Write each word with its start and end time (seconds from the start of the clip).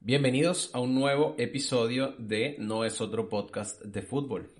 Bienvenidos 0.00 0.70
a 0.74 0.80
un 0.80 0.94
nuevo 0.94 1.36
episodio 1.38 2.14
de 2.18 2.56
No 2.58 2.84
es 2.84 3.00
otro 3.00 3.28
podcast 3.28 3.80
de 3.82 4.02
fútbol. 4.02 4.50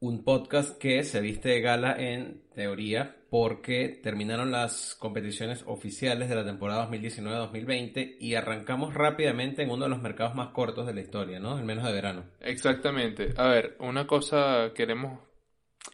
Un 0.00 0.24
podcast 0.24 0.76
que 0.78 1.04
se 1.04 1.20
viste 1.20 1.50
de 1.50 1.60
gala 1.60 1.94
en 1.96 2.42
teoría 2.54 3.21
porque 3.32 3.98
terminaron 4.02 4.52
las 4.52 4.94
competiciones 4.94 5.64
oficiales 5.64 6.28
de 6.28 6.34
la 6.34 6.44
temporada 6.44 6.86
2019-2020 6.90 8.18
y 8.20 8.34
arrancamos 8.34 8.92
rápidamente 8.92 9.62
en 9.62 9.70
uno 9.70 9.84
de 9.84 9.88
los 9.88 10.02
mercados 10.02 10.34
más 10.34 10.50
cortos 10.50 10.86
de 10.86 10.92
la 10.92 11.00
historia, 11.00 11.40
¿no? 11.40 11.58
El 11.58 11.64
menos 11.64 11.86
de 11.86 11.92
verano. 11.92 12.26
Exactamente. 12.40 13.32
A 13.38 13.48
ver, 13.48 13.74
una 13.78 14.06
cosa 14.06 14.72
queremos 14.74 15.18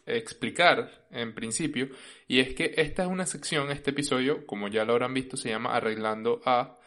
explicar 0.05 1.07
en 1.11 1.33
principio 1.33 1.87
y 2.27 2.41
es 2.41 2.53
que 2.53 2.73
esta 2.75 3.03
es 3.03 3.07
una 3.07 3.25
sección, 3.25 3.71
este 3.71 3.91
episodio, 3.91 4.45
como 4.45 4.67
ya 4.67 4.83
lo 4.83 4.91
habrán 4.91 5.13
visto, 5.13 5.37
se 5.37 5.47
llama 5.47 5.73
Arreglando 5.73 6.41
a 6.43 6.77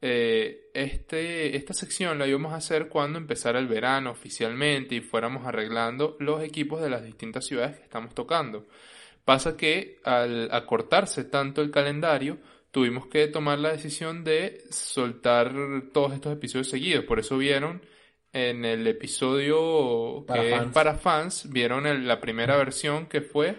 eh, 0.00 0.70
este, 0.74 1.54
esta 1.54 1.72
sección 1.72 2.18
la 2.18 2.26
íbamos 2.26 2.52
a 2.52 2.56
hacer 2.56 2.88
cuando 2.88 3.16
empezara 3.16 3.60
el 3.60 3.68
verano 3.68 4.10
oficialmente 4.10 4.96
y 4.96 5.02
fuéramos 5.02 5.46
arreglando 5.46 6.16
los 6.18 6.42
equipos 6.42 6.82
de 6.82 6.90
las 6.90 7.04
distintas 7.04 7.46
ciudades 7.46 7.76
que 7.76 7.84
estamos 7.84 8.12
tocando. 8.12 8.66
Pasa 9.24 9.56
que 9.56 10.00
al 10.04 10.48
acortarse 10.52 11.24
tanto 11.24 11.62
el 11.62 11.70
calendario, 11.70 12.38
tuvimos 12.70 13.06
que 13.06 13.26
tomar 13.28 13.58
la 13.58 13.72
decisión 13.72 14.24
de 14.24 14.64
soltar 14.70 15.52
todos 15.92 16.12
estos 16.14 16.32
episodios 16.32 16.68
seguidos. 16.68 17.04
Por 17.04 17.18
eso 17.20 17.36
vieron 17.38 17.82
en 18.32 18.64
el 18.64 18.86
episodio 18.86 20.24
Para 20.26 20.42
que 20.42 20.50
fans. 20.50 20.66
es 20.66 20.72
para 20.72 20.94
fans, 20.94 21.50
vieron 21.50 21.86
el- 21.86 22.06
la 22.06 22.20
primera 22.20 22.56
versión 22.56 23.06
que 23.06 23.20
fue 23.20 23.56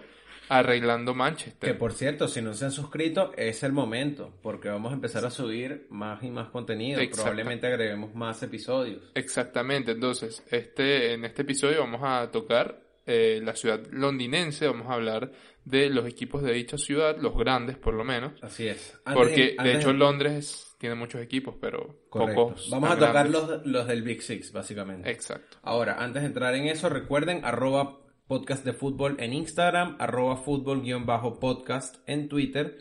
Arreglando 0.48 1.14
Manchester. 1.14 1.70
Que 1.72 1.78
por 1.78 1.92
cierto, 1.92 2.28
si 2.28 2.42
no 2.42 2.52
se 2.52 2.66
han 2.66 2.72
suscrito, 2.72 3.32
es 3.36 3.62
el 3.62 3.72
momento, 3.72 4.34
porque 4.42 4.68
vamos 4.68 4.92
a 4.92 4.94
empezar 4.94 5.24
a 5.24 5.30
subir 5.30 5.86
más 5.88 6.22
y 6.22 6.30
más 6.30 6.48
contenido. 6.50 7.00
Probablemente 7.12 7.66
agreguemos 7.66 8.14
más 8.14 8.42
episodios. 8.42 9.02
Exactamente, 9.14 9.92
entonces, 9.92 10.42
este, 10.50 11.12
en 11.14 11.24
este 11.24 11.42
episodio 11.42 11.80
vamos 11.80 12.00
a 12.02 12.30
tocar 12.30 12.80
eh, 13.06 13.40
la 13.42 13.54
ciudad 13.56 13.80
londinense, 13.90 14.66
vamos 14.66 14.88
a 14.88 14.94
hablar 14.94 15.32
de 15.64 15.90
los 15.90 16.06
equipos 16.06 16.42
de 16.42 16.52
dicha 16.52 16.76
ciudad, 16.78 17.16
los 17.18 17.36
grandes 17.36 17.76
por 17.76 17.94
lo 17.94 18.04
menos, 18.04 18.32
Así 18.42 18.66
es. 18.66 18.98
Antes 19.04 19.22
porque 19.22 19.56
de 19.62 19.76
hecho 19.76 19.92
Londres 19.92 20.74
tiene 20.78 20.94
muchos 20.96 21.20
equipos, 21.20 21.54
pero 21.60 22.00
Correcto. 22.08 22.48
pocos. 22.48 22.70
Vamos 22.70 22.90
a 22.90 22.98
tocar 22.98 23.30
los, 23.30 23.64
los 23.66 23.86
del 23.86 24.02
Big 24.02 24.22
Six, 24.22 24.52
básicamente. 24.52 25.08
Exacto. 25.10 25.58
Ahora, 25.62 26.02
antes 26.02 26.22
de 26.22 26.26
entrar 26.28 26.54
en 26.56 26.66
eso, 26.66 26.88
recuerden 26.88 27.44
arroba 27.44 28.00
podcast 28.26 28.64
de 28.64 28.72
fútbol 28.72 29.16
en 29.20 29.32
Instagram, 29.34 29.96
arroba 30.00 30.36
fútbol 30.36 30.82
guion 30.82 31.06
bajo 31.06 31.38
podcast 31.38 31.96
en 32.08 32.28
Twitter. 32.28 32.78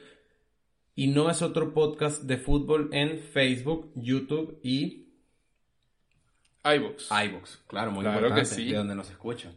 Y 0.96 1.08
no 1.08 1.30
es 1.30 1.42
otro 1.42 1.74
podcast 1.74 2.24
de 2.24 2.38
fútbol 2.38 2.90
en 2.92 3.20
Facebook, 3.20 3.92
YouTube 3.96 4.60
y 4.64 5.10
iVoox. 6.64 7.10
iVoox. 7.12 7.58
Claro, 7.68 7.92
muy 7.92 8.02
Claro 8.04 8.18
importante, 8.28 8.50
que 8.50 8.56
sí. 8.56 8.72
de 8.72 8.78
donde 8.78 8.96
nos 8.96 9.10
escuchan. 9.10 9.54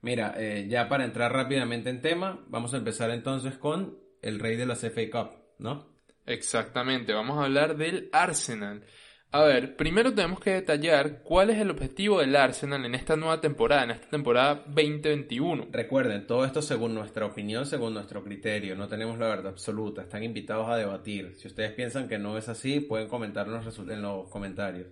Mira, 0.00 0.34
eh, 0.36 0.66
ya 0.68 0.88
para 0.88 1.04
entrar 1.04 1.32
rápidamente 1.32 1.90
en 1.90 2.00
tema, 2.00 2.44
vamos 2.48 2.72
a 2.74 2.76
empezar 2.78 3.10
entonces 3.10 3.58
con 3.58 3.98
el 4.22 4.38
rey 4.38 4.56
de 4.56 4.66
las 4.66 4.82
FA 4.84 5.10
Cup, 5.10 5.30
¿no? 5.58 5.86
Exactamente, 6.26 7.12
vamos 7.12 7.38
a 7.38 7.44
hablar 7.44 7.76
del 7.76 8.08
Arsenal. 8.12 8.84
A 9.30 9.42
ver, 9.44 9.76
primero 9.76 10.14
tenemos 10.14 10.40
que 10.40 10.52
detallar 10.52 11.22
cuál 11.22 11.50
es 11.50 11.58
el 11.58 11.70
objetivo 11.70 12.20
del 12.20 12.34
Arsenal 12.36 12.86
en 12.86 12.94
esta 12.94 13.14
nueva 13.16 13.40
temporada, 13.42 13.84
en 13.84 13.90
esta 13.90 14.08
temporada 14.08 14.64
2021. 14.68 15.66
Recuerden, 15.70 16.26
todo 16.26 16.44
esto 16.46 16.62
según 16.62 16.94
nuestra 16.94 17.26
opinión, 17.26 17.66
según 17.66 17.92
nuestro 17.92 18.24
criterio. 18.24 18.74
No 18.74 18.88
tenemos 18.88 19.18
la 19.18 19.26
verdad 19.28 19.48
absoluta. 19.48 20.00
Están 20.02 20.22
invitados 20.22 20.68
a 20.70 20.76
debatir. 20.76 21.34
Si 21.36 21.46
ustedes 21.46 21.72
piensan 21.72 22.08
que 22.08 22.18
no 22.18 22.38
es 22.38 22.48
así, 22.48 22.80
pueden 22.80 23.08
comentar 23.08 23.46
en 23.48 23.52
los, 23.54 23.66
resu- 23.66 23.92
en 23.92 24.00
los 24.00 24.28
comentarios. 24.30 24.86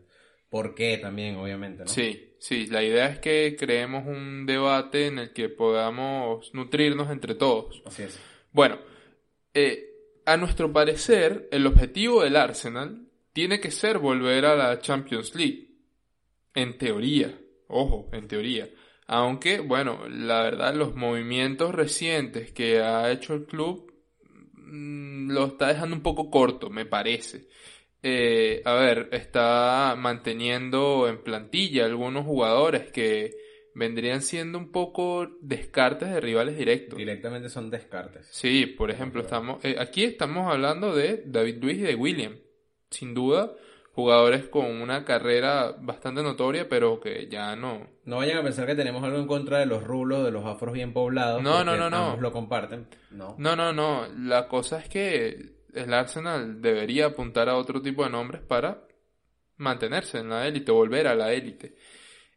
¿Por 0.48 0.74
qué 0.74 0.98
también, 0.98 1.36
obviamente, 1.36 1.84
no? 1.84 1.88
Sí, 1.88 2.34
sí, 2.38 2.66
la 2.66 2.82
idea 2.82 3.08
es 3.08 3.18
que 3.18 3.56
creemos 3.58 4.06
un 4.06 4.46
debate 4.46 5.06
en 5.08 5.18
el 5.18 5.32
que 5.32 5.48
podamos 5.48 6.54
nutrirnos 6.54 7.10
entre 7.10 7.34
todos. 7.34 7.82
Así 7.84 8.04
es. 8.04 8.18
Bueno, 8.52 8.78
eh, 9.54 9.86
a 10.24 10.36
nuestro 10.36 10.72
parecer, 10.72 11.48
el 11.50 11.66
objetivo 11.66 12.22
del 12.22 12.36
Arsenal 12.36 13.08
tiene 13.32 13.60
que 13.60 13.70
ser 13.70 13.98
volver 13.98 14.46
a 14.46 14.56
la 14.56 14.80
Champions 14.80 15.34
League. 15.34 15.68
En 16.54 16.78
teoría, 16.78 17.38
ojo, 17.68 18.08
en 18.12 18.28
teoría. 18.28 18.68
Aunque, 19.06 19.60
bueno, 19.60 20.08
la 20.08 20.42
verdad, 20.42 20.74
los 20.74 20.94
movimientos 20.94 21.74
recientes 21.74 22.50
que 22.52 22.80
ha 22.80 23.10
hecho 23.12 23.34
el 23.34 23.44
club 23.44 23.92
mm, 24.54 25.30
lo 25.30 25.46
está 25.46 25.68
dejando 25.68 25.94
un 25.94 26.02
poco 26.02 26.30
corto, 26.30 26.70
me 26.70 26.86
parece. 26.86 27.48
Eh, 28.08 28.62
a 28.64 28.74
ver, 28.74 29.08
está 29.10 29.96
manteniendo 29.98 31.08
en 31.08 31.24
plantilla 31.24 31.86
algunos 31.86 32.24
jugadores 32.24 32.92
que 32.92 33.34
vendrían 33.74 34.22
siendo 34.22 34.58
un 34.58 34.70
poco 34.70 35.26
descartes 35.40 36.10
de 36.10 36.20
rivales 36.20 36.56
directos. 36.56 36.96
Directamente 36.96 37.48
son 37.48 37.68
descartes. 37.68 38.28
Sí, 38.30 38.66
por 38.66 38.92
ejemplo, 38.92 39.22
estamos 39.22 39.58
eh, 39.64 39.74
aquí 39.80 40.04
estamos 40.04 40.48
hablando 40.48 40.94
de 40.94 41.24
David 41.26 41.56
Luiz 41.60 41.78
y 41.78 41.82
de 41.82 41.96
William. 41.96 42.36
Sin 42.90 43.12
duda, 43.12 43.56
jugadores 43.90 44.44
con 44.44 44.66
una 44.66 45.04
carrera 45.04 45.74
bastante 45.76 46.22
notoria, 46.22 46.68
pero 46.68 47.00
que 47.00 47.26
ya 47.26 47.56
no. 47.56 47.88
No 48.04 48.18
vayan 48.18 48.38
a 48.38 48.44
pensar 48.44 48.66
que 48.66 48.76
tenemos 48.76 49.02
algo 49.02 49.18
en 49.18 49.26
contra 49.26 49.58
de 49.58 49.66
los 49.66 49.82
rulos, 49.82 50.24
de 50.24 50.30
los 50.30 50.46
afros 50.46 50.74
bien 50.74 50.92
poblados. 50.92 51.42
No, 51.42 51.64
no, 51.64 51.76
no, 51.76 51.90
no. 51.90 52.16
lo 52.18 52.30
comparten. 52.30 52.86
No. 53.10 53.34
No, 53.36 53.56
no, 53.56 53.72
no. 53.72 54.06
La 54.16 54.46
cosa 54.46 54.78
es 54.78 54.88
que 54.88 55.55
el 55.76 55.92
Arsenal 55.94 56.60
debería 56.60 57.06
apuntar 57.06 57.48
a 57.48 57.56
otro 57.56 57.80
tipo 57.80 58.04
de 58.04 58.10
nombres 58.10 58.42
para 58.42 58.82
mantenerse 59.58 60.18
en 60.18 60.30
la 60.30 60.46
élite, 60.46 60.72
volver 60.72 61.06
a 61.06 61.14
la 61.14 61.32
élite. 61.32 61.76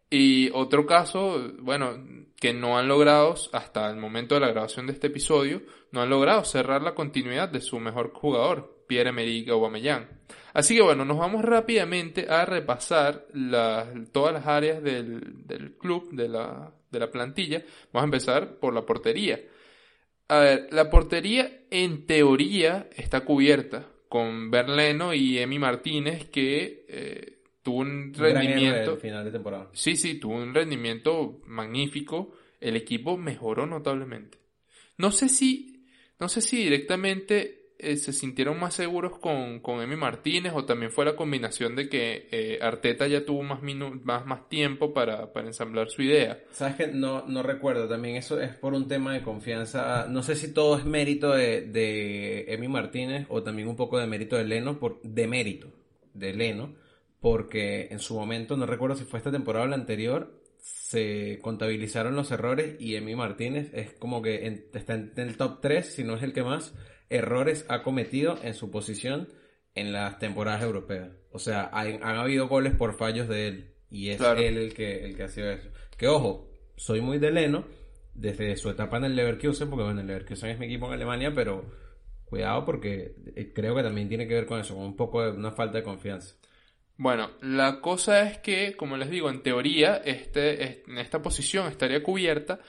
Y 0.09 0.49
otro 0.51 0.85
caso, 0.85 1.51
bueno, 1.59 1.93
que 2.39 2.53
no 2.53 2.77
han 2.77 2.87
logrado, 2.87 3.35
hasta 3.53 3.89
el 3.89 3.97
momento 3.97 4.35
de 4.35 4.41
la 4.41 4.49
grabación 4.49 4.87
de 4.87 4.93
este 4.93 5.07
episodio, 5.07 5.61
no 5.91 6.01
han 6.01 6.09
logrado 6.09 6.43
cerrar 6.43 6.81
la 6.81 6.95
continuidad 6.95 7.49
de 7.49 7.61
su 7.61 7.79
mejor 7.79 8.11
jugador, 8.13 8.83
Pierre-Emerick 8.87 9.49
Aubameyang. 9.49 10.07
Así 10.53 10.75
que 10.75 10.81
bueno, 10.81 11.05
nos 11.05 11.17
vamos 11.17 11.43
rápidamente 11.45 12.25
a 12.27 12.43
repasar 12.45 13.27
todas 14.11 14.33
las 14.33 14.47
áreas 14.47 14.81
del, 14.81 15.45
del 15.45 15.77
club, 15.77 16.09
de 16.11 16.27
la, 16.27 16.73
de 16.89 16.99
la 16.99 17.11
plantilla. 17.11 17.63
Vamos 17.93 18.03
a 18.03 18.05
empezar 18.05 18.55
por 18.55 18.73
la 18.73 18.85
portería. 18.85 19.39
A 20.27 20.39
ver, 20.39 20.67
la 20.71 20.89
portería 20.89 21.58
en 21.71 22.05
teoría 22.05 22.89
está 22.95 23.21
cubierta 23.21 23.87
con 24.07 24.49
Berleno 24.49 25.13
y 25.13 25.37
Emi 25.37 25.59
Martínez 25.59 26.29
que 26.29 26.85
eh, 26.87 27.39
tuvo 27.61 27.79
un 27.79 28.13
rendimiento... 28.13 28.91
al 28.91 28.99
final 28.99 29.25
de 29.25 29.31
temporada. 29.31 29.69
Sí, 29.73 29.95
sí, 29.95 30.15
tuvo 30.15 30.35
un 30.35 30.53
rendimiento 30.53 31.41
magnífico. 31.45 32.33
El 32.59 32.75
equipo 32.75 33.17
mejoró 33.17 33.65
notablemente. 33.65 34.39
No 34.97 35.11
sé 35.11 35.29
si, 35.29 35.85
no 36.19 36.27
sé 36.27 36.41
si 36.41 36.57
directamente 36.63 37.58
eh, 37.79 37.95
se 37.97 38.13
sintieron 38.13 38.59
más 38.59 38.73
seguros 38.75 39.17
con, 39.19 39.59
con 39.61 39.81
Emi 39.81 39.95
Martínez 39.95 40.51
o 40.55 40.65
también 40.65 40.91
fue 40.91 41.05
la 41.05 41.15
combinación 41.15 41.75
de 41.75 41.87
que 41.89 42.27
eh, 42.31 42.59
Arteta 42.61 43.07
ya 43.07 43.25
tuvo 43.25 43.41
más, 43.41 43.61
minu- 43.61 44.01
más, 44.03 44.25
más 44.25 44.49
tiempo 44.49 44.93
para, 44.93 45.31
para 45.33 45.47
ensamblar 45.47 45.89
su 45.89 46.01
idea. 46.03 46.39
Sabes 46.51 46.75
que 46.75 46.87
no, 46.87 47.25
no 47.27 47.41
recuerdo, 47.41 47.87
también 47.87 48.15
eso 48.17 48.39
es 48.39 48.53
por 48.55 48.73
un 48.73 48.87
tema 48.87 49.13
de 49.13 49.21
confianza. 49.23 50.07
No 50.09 50.21
sé 50.23 50.35
si 50.35 50.53
todo 50.53 50.77
es 50.77 50.85
mérito 50.85 51.31
de, 51.31 51.61
de 51.61 52.53
Emi 52.53 52.67
Martínez 52.67 53.25
o 53.29 53.41
también 53.43 53.67
un 53.67 53.75
poco 53.75 53.97
de 53.97 54.07
mérito 54.07 54.35
de 54.35 54.43
Leno, 54.43 54.77
por, 54.79 55.01
de 55.01 55.27
mérito 55.27 55.71
de 56.13 56.33
Leno, 56.33 56.75
porque 57.21 57.87
en 57.91 57.99
su 57.99 58.15
momento, 58.15 58.55
no 58.57 58.65
recuerdo 58.65 58.95
si 58.95 59.05
fue 59.05 59.19
esta 59.19 59.31
temporada 59.31 59.65
o 59.65 59.67
la 59.67 59.75
anterior, 59.75 60.37
se 60.61 61.39
contabilizaron 61.41 62.15
los 62.15 62.31
errores 62.31 62.75
y 62.79 62.95
Emi 62.95 63.15
Martínez 63.15 63.71
es 63.73 63.93
como 63.93 64.21
que 64.21 64.45
en- 64.47 64.65
está 64.73 64.95
en 64.95 65.13
el 65.15 65.37
top 65.37 65.59
3, 65.61 65.85
si 65.93 66.03
no 66.03 66.15
es 66.15 66.23
el 66.23 66.33
que 66.33 66.43
más 66.43 66.73
errores 67.09 67.65
ha 67.69 67.81
cometido 67.83 68.37
en 68.43 68.53
su 68.53 68.71
posición 68.71 69.29
en 69.75 69.91
las 69.93 70.19
temporadas 70.19 70.63
europeas. 70.63 71.09
O 71.31 71.39
sea, 71.39 71.69
han, 71.73 72.03
han 72.03 72.17
habido 72.17 72.47
goles 72.47 72.73
por 72.75 72.97
fallos 72.97 73.27
de 73.27 73.47
él. 73.47 73.73
Y 73.89 74.09
es 74.09 74.17
Claro. 74.17 74.39
él 74.39 74.57
el 74.57 74.73
que, 74.73 75.05
el 75.05 75.15
que 75.15 75.23
ha 75.23 75.27
sido 75.27 75.49
eso. 75.51 75.69
Que 75.97 76.07
ojo, 76.07 76.49
soy 76.75 77.01
muy 77.01 77.17
de 77.17 77.31
Leno 77.31 77.65
desde 78.13 78.55
su 78.57 78.69
etapa 78.69 78.97
en 78.97 79.05
el 79.05 79.15
Leverkusen, 79.15 79.69
porque 79.69 79.83
bueno, 79.83 80.01
el 80.01 80.07
Leverkusen 80.07 80.49
es 80.51 80.59
mi 80.59 80.65
equipo 80.65 80.87
en 80.87 80.93
Alemania, 80.93 81.31
pero 81.33 81.65
cuidado 82.25 82.65
porque 82.65 83.15
eh, 83.35 83.51
creo 83.55 83.75
que 83.75 83.81
también 83.83 84.07
tiene 84.09 84.27
que 84.27 84.35
ver 84.35 84.45
con 84.45 84.59
eso, 84.59 84.75
con 84.75 84.83
un 84.85 84.95
poco 84.95 85.23
de 85.23 85.31
una 85.31 85.51
falta 85.51 85.77
de 85.79 85.83
confianza. 85.83 86.35
Bueno, 86.97 87.31
la 87.41 87.79
cosa 87.81 88.23
es 88.29 88.39
que, 88.39 88.75
como 88.75 88.97
les 88.97 89.09
digo, 89.09 89.29
en 89.29 89.41
teoría, 89.41 89.97
este, 90.03 90.63
es- 90.63 90.77
en 90.87 90.97
esta 90.97 91.21
posición 91.21 91.67
estaría 91.67 92.03
cubierta, 92.03 92.59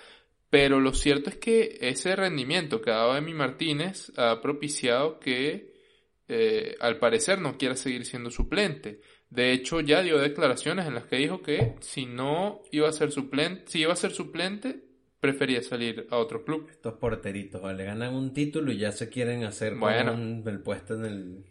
pero 0.50 0.80
lo 0.80 0.92
cierto 0.92 1.30
es 1.30 1.36
que 1.36 1.78
ese 1.80 2.14
rendimiento 2.16 2.80
que 2.82 2.90
ha 2.90 2.96
dado 2.96 3.16
Emi 3.16 3.34
Martínez 3.34 4.12
ha 4.16 4.40
propiciado 4.42 5.18
que, 5.20 5.72
eh, 6.28 6.74
al 6.80 6.98
parecer, 6.98 7.40
no 7.40 7.56
quiera 7.56 7.76
seguir 7.76 8.04
siendo 8.04 8.30
suplente. 8.30 9.00
De 9.30 9.52
hecho, 9.52 9.80
ya 9.80 10.02
dio 10.02 10.18
declaraciones 10.18 10.86
en 10.86 10.94
las 10.94 11.04
que 11.04 11.16
dijo 11.16 11.40
que 11.40 11.76
si 11.80 12.04
no 12.06 12.62
iba 12.72 12.88
a 12.88 12.92
ser 12.92 13.12
suplente, 13.12 13.62
si 13.70 13.80
iba 13.82 13.92
a 13.92 13.96
ser 13.96 14.10
suplente, 14.10 14.82
prefería 15.20 15.62
salir 15.62 16.06
a 16.10 16.16
otro 16.16 16.44
club. 16.44 16.66
Estos 16.68 16.94
porteritos, 16.94 17.62
¿vale? 17.62 17.84
Ganan 17.84 18.14
un 18.14 18.32
título 18.34 18.72
y 18.72 18.78
ya 18.78 18.90
se 18.90 19.08
quieren 19.08 19.44
hacer 19.44 19.76
Bueno. 19.76 20.14
un- 20.14 20.42
el 20.46 20.60
puesto 20.62 20.94
en 20.94 21.04
el... 21.04 21.44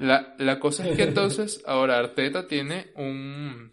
La, 0.00 0.34
la 0.38 0.58
cosa 0.60 0.88
es 0.88 0.96
que 0.96 1.02
entonces 1.04 1.62
ahora 1.66 1.98
Arteta 1.98 2.46
tiene 2.46 2.92
un, 2.96 3.72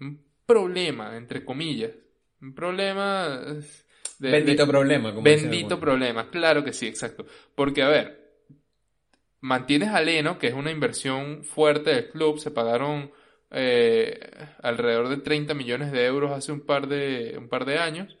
un 0.00 0.24
problema, 0.44 1.16
entre 1.16 1.44
comillas. 1.44 1.92
Un 2.40 2.54
problema... 2.54 3.44
de- 4.18 4.30
Bendito 4.30 4.64
de- 4.66 4.72
problema, 4.72 5.10
como 5.10 5.22
Bendito 5.22 5.78
problema, 5.80 6.28
claro 6.30 6.64
que 6.64 6.72
sí, 6.72 6.86
exacto. 6.86 7.26
Porque, 7.54 7.82
a 7.82 7.88
ver, 7.88 8.28
mantienes 9.40 9.88
a 9.90 10.00
Leno, 10.00 10.38
que 10.38 10.48
es 10.48 10.54
una 10.54 10.70
inversión 10.70 11.44
fuerte 11.44 11.90
del 11.90 12.10
club, 12.10 12.38
se 12.38 12.50
pagaron 12.50 13.12
eh, 13.50 14.18
alrededor 14.62 15.08
de 15.08 15.18
30 15.18 15.54
millones 15.54 15.90
de 15.92 16.04
euros 16.04 16.32
hace 16.32 16.52
un 16.52 16.60
par 16.60 16.86
de, 16.88 17.36
un 17.38 17.48
par 17.48 17.64
de 17.64 17.78
años, 17.78 18.16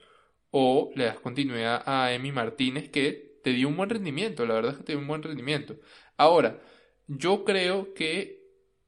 o 0.50 0.90
le 0.94 1.04
das 1.04 1.20
continuidad 1.20 1.82
a 1.84 2.12
Emi 2.14 2.32
Martínez, 2.32 2.88
que 2.90 3.38
te 3.42 3.50
dio 3.50 3.68
un 3.68 3.76
buen 3.76 3.90
rendimiento, 3.90 4.46
la 4.46 4.54
verdad 4.54 4.72
es 4.72 4.78
que 4.78 4.84
te 4.84 4.92
dio 4.92 5.00
un 5.00 5.06
buen 5.08 5.22
rendimiento. 5.22 5.76
Ahora, 6.16 6.60
yo 7.06 7.44
creo 7.44 7.92
que 7.94 8.42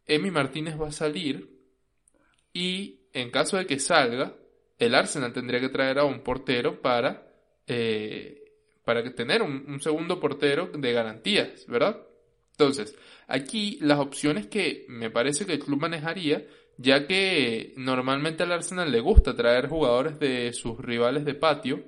Emi 0.06 0.30
Martínez 0.30 0.80
va 0.80 0.88
a 0.88 0.92
salir 0.92 1.50
y 2.52 3.00
en 3.12 3.30
caso 3.30 3.56
de 3.56 3.66
que 3.66 3.78
salga, 3.78 4.36
el 4.80 4.94
Arsenal 4.94 5.32
tendría 5.32 5.60
que 5.60 5.68
traer 5.68 5.98
a 6.00 6.04
un 6.04 6.20
portero 6.20 6.80
para, 6.80 7.30
eh, 7.66 8.42
para 8.84 9.04
tener 9.14 9.42
un, 9.42 9.64
un 9.68 9.80
segundo 9.80 10.18
portero 10.18 10.70
de 10.74 10.92
garantías, 10.92 11.66
¿verdad? 11.68 12.00
Entonces, 12.52 12.96
aquí 13.28 13.78
las 13.80 14.00
opciones 14.00 14.46
que 14.46 14.86
me 14.88 15.10
parece 15.10 15.46
que 15.46 15.52
el 15.52 15.58
club 15.60 15.80
manejaría, 15.80 16.46
ya 16.78 17.06
que 17.06 17.74
normalmente 17.76 18.42
al 18.42 18.52
Arsenal 18.52 18.90
le 18.90 19.00
gusta 19.00 19.36
traer 19.36 19.68
jugadores 19.68 20.18
de 20.18 20.52
sus 20.52 20.78
rivales 20.78 21.24
de 21.24 21.34
patio, 21.34 21.84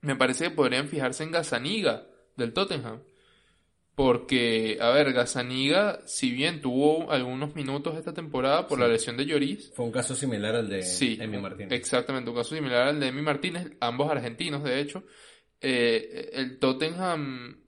me 0.00 0.16
parece 0.16 0.44
que 0.44 0.50
podrían 0.50 0.88
fijarse 0.88 1.24
en 1.24 1.32
Gazaniga 1.32 2.06
del 2.36 2.52
Tottenham. 2.52 3.02
Porque, 3.96 4.76
a 4.78 4.90
ver, 4.90 5.14
Gazaniga, 5.14 6.00
si 6.06 6.30
bien 6.30 6.60
tuvo 6.60 7.10
algunos 7.10 7.54
minutos 7.56 7.96
esta 7.96 8.12
temporada 8.12 8.68
por 8.68 8.76
Sí. 8.78 8.82
la 8.82 8.88
lesión 8.88 9.16
de 9.16 9.24
Lloris, 9.24 9.72
Fue 9.74 9.86
un 9.86 9.90
caso 9.90 10.14
similar 10.14 10.54
al 10.54 10.68
de 10.68 10.82
Sí, 10.82 11.16
Emi 11.18 11.38
Martínez. 11.38 11.72
exactamente, 11.72 12.28
un 12.30 12.36
caso 12.36 12.54
similar 12.54 12.88
al 12.88 13.00
de 13.00 13.06
Emi 13.08 13.22
Martínez, 13.22 13.72
ambos 13.80 14.10
argentinos, 14.10 14.62
de 14.62 14.80
hecho. 14.80 15.02
Eh, 15.62 16.28
el 16.34 16.58
Tottenham 16.58 17.58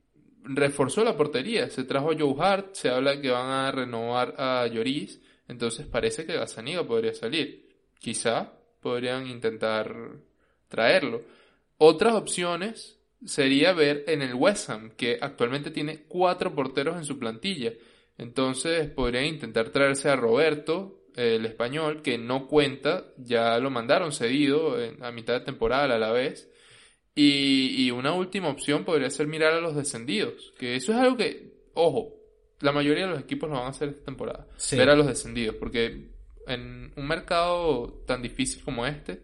reforzó 0.44 1.02
la 1.02 1.16
portería, 1.16 1.70
se 1.70 1.84
trajo 1.84 2.10
a 2.12 2.16
Joe 2.18 2.34
Hart, 2.38 2.74
se 2.74 2.90
habla 2.90 3.12
de 3.12 3.22
que 3.22 3.30
van 3.30 3.48
a 3.50 3.72
renovar 3.72 4.34
a 4.36 4.66
Lloris, 4.66 5.22
entonces 5.48 5.86
parece 5.86 6.26
que 6.26 6.34
Gazzaniga 6.36 6.86
podría 6.86 7.14
salir. 7.14 7.66
Quizá 7.98 8.52
podrían 8.82 9.26
intentar 9.26 9.94
traerlo. 10.68 11.22
Otras 11.78 12.12
opciones 12.14 12.97
sería 13.24 13.72
ver 13.72 14.04
en 14.06 14.22
el 14.22 14.34
West 14.34 14.70
Ham, 14.70 14.90
que 14.96 15.18
actualmente 15.20 15.70
tiene 15.70 16.04
cuatro 16.08 16.54
porteros 16.54 16.96
en 16.96 17.04
su 17.04 17.18
plantilla. 17.18 17.72
Entonces 18.16 18.88
podrían 18.90 19.26
intentar 19.26 19.70
traerse 19.70 20.08
a 20.08 20.16
Roberto, 20.16 21.04
el 21.14 21.46
español, 21.46 22.02
que 22.02 22.16
no 22.18 22.46
cuenta, 22.46 23.06
ya 23.16 23.58
lo 23.58 23.70
mandaron 23.70 24.12
cedido 24.12 24.76
a 25.00 25.10
mitad 25.10 25.34
de 25.34 25.44
temporada 25.44 25.94
a 25.94 25.98
la 25.98 26.12
vez. 26.12 26.48
Y, 27.14 27.74
y 27.84 27.90
una 27.90 28.12
última 28.14 28.48
opción 28.48 28.84
podría 28.84 29.10
ser 29.10 29.26
mirar 29.26 29.52
a 29.54 29.60
los 29.60 29.74
descendidos, 29.74 30.52
que 30.56 30.76
eso 30.76 30.92
es 30.92 30.98
algo 30.98 31.16
que, 31.16 31.52
ojo, 31.74 32.14
la 32.60 32.70
mayoría 32.70 33.06
de 33.06 33.10
los 33.12 33.20
equipos 33.20 33.48
lo 33.48 33.56
van 33.56 33.66
a 33.66 33.70
hacer 33.70 33.88
esta 33.88 34.04
temporada, 34.04 34.46
Sí. 34.56 34.76
ver 34.76 34.90
a 34.90 34.94
los 34.94 35.06
descendidos, 35.08 35.56
porque 35.56 36.10
en 36.46 36.92
un 36.96 37.06
mercado 37.08 38.02
tan 38.06 38.22
difícil 38.22 38.62
como 38.62 38.86
este, 38.86 39.22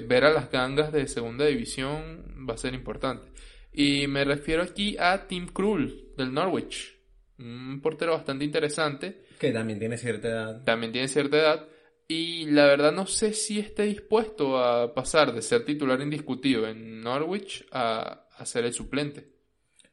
ver 0.00 0.24
a 0.24 0.32
las 0.32 0.50
gangas 0.50 0.92
de 0.92 1.06
segunda 1.06 1.46
división 1.46 2.46
va 2.48 2.54
a 2.54 2.58
ser 2.58 2.74
importante. 2.74 3.30
Y 3.72 4.06
me 4.06 4.24
refiero 4.24 4.62
aquí 4.62 4.96
a 4.98 5.26
Tim 5.26 5.46
Krul 5.46 6.12
del 6.16 6.32
Norwich, 6.32 6.98
un 7.38 7.80
portero 7.82 8.12
bastante 8.12 8.44
interesante, 8.44 9.22
Que 9.38 9.50
también 9.50 9.78
tiene 9.78 9.96
cierta 9.96 10.28
edad. 10.28 10.64
también 10.64 10.92
tiene 10.92 11.08
cierta 11.08 11.36
edad. 11.38 11.68
Y 12.08 12.46
la 12.50 12.66
verdad 12.66 12.92
no 12.92 13.06
sé 13.06 13.32
si 13.32 13.58
esté 13.58 13.84
dispuesto 13.84 14.58
a 14.58 14.92
pasar 14.92 15.32
de 15.32 15.40
ser 15.40 15.64
titular 15.64 16.00
indiscutido 16.00 16.66
en 16.66 17.00
Norwich 17.00 17.64
a, 17.70 18.26
a 18.36 18.44
ser 18.44 18.64
el 18.64 18.74
suplente. 18.74 19.32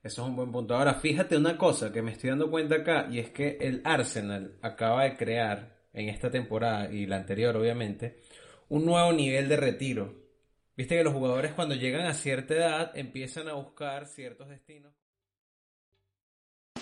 Eso 0.03 0.23
es 0.23 0.29
un 0.29 0.35
buen 0.35 0.51
punto. 0.51 0.75
Ahora, 0.75 0.95
fíjate 0.95 1.37
una 1.37 1.57
cosa 1.57 1.91
que 1.91 2.01
me 2.01 2.11
estoy 2.11 2.29
dando 2.29 2.49
cuenta 2.49 2.75
acá, 2.75 3.07
y 3.11 3.19
es 3.19 3.29
que 3.31 3.57
el 3.61 3.81
Arsenal 3.83 4.57
acaba 4.61 5.03
de 5.03 5.15
crear 5.15 5.77
en 5.93 6.09
esta 6.09 6.29
temporada 6.29 6.91
y 6.91 7.05
la 7.05 7.17
anterior, 7.17 7.55
obviamente, 7.57 8.19
un 8.69 8.85
nuevo 8.85 9.11
nivel 9.11 9.49
de 9.49 9.57
retiro. 9.57 10.13
Viste 10.77 10.95
que 10.95 11.03
los 11.03 11.13
jugadores 11.13 11.53
cuando 11.53 11.75
llegan 11.75 12.05
a 12.05 12.13
cierta 12.13 12.53
edad 12.53 12.91
empiezan 12.97 13.49
a 13.49 13.53
buscar 13.53 14.07
ciertos 14.07 14.47
destinos. 14.47 14.93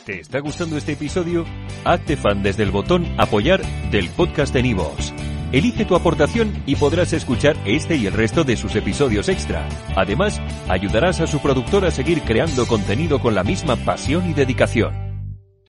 ¿Te 0.05 0.19
está 0.19 0.39
gustando 0.39 0.77
este 0.77 0.93
episodio? 0.93 1.45
Hazte 1.83 2.15
fan 2.15 2.43
desde 2.43 2.63
el 2.63 2.71
botón 2.71 3.05
Apoyar 3.17 3.61
del 3.89 4.09
podcast 4.09 4.53
de 4.53 4.63
Nivos. 4.63 5.13
Elige 5.51 5.85
tu 5.85 5.95
aportación 5.95 6.61
y 6.65 6.75
podrás 6.75 7.13
escuchar 7.13 7.55
este 7.65 7.95
y 7.95 8.05
el 8.05 8.13
resto 8.13 8.43
de 8.43 8.57
sus 8.57 8.75
episodios 8.75 9.29
extra. 9.29 9.67
Además, 9.95 10.39
ayudarás 10.67 11.21
a 11.21 11.27
su 11.27 11.41
productor 11.41 11.85
a 11.85 11.91
seguir 11.91 12.21
creando 12.21 12.67
contenido 12.67 13.19
con 13.19 13.33
la 13.33 13.43
misma 13.43 13.77
pasión 13.77 14.29
y 14.29 14.33
dedicación. 14.33 15.06